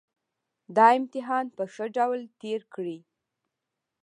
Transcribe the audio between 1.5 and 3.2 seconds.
په ښه ډول تېر کړئ